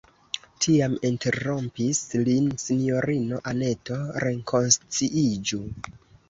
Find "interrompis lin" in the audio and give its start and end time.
1.09-2.47